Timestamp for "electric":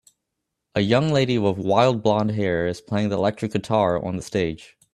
3.17-3.51